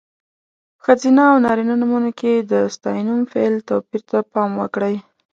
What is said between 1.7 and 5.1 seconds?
نومونو کې د ستاینوم، فعل... توپیر ته پام وکړئ.